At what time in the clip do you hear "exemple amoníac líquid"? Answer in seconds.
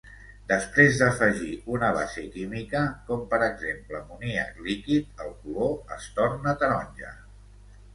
3.51-5.17